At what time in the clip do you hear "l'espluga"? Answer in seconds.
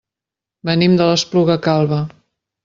1.09-1.59